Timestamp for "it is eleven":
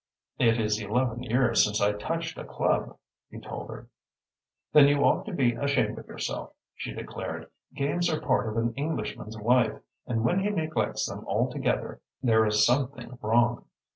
0.39-1.21